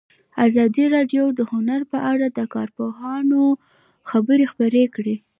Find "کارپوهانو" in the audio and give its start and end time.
2.55-3.41